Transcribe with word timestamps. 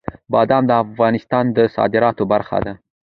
بادام 0.33 0.63
د 0.67 0.71
افغانستان 0.85 1.45
د 1.57 1.57
صادراتو 1.75 2.23
برخه 2.33 2.57
ده. 2.65 2.73